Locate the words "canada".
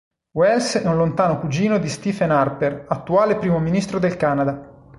4.17-4.87